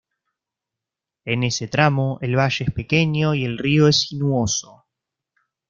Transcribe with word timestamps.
En 1.25 1.43
ese 1.43 1.67
tramo, 1.67 2.17
el 2.23 2.35
valle 2.35 2.65
es 2.67 2.71
pequeño 2.73 3.35
y 3.35 3.45
el 3.45 3.59
río 3.59 3.87
es 3.87 3.99
sinuoso. 4.01 4.87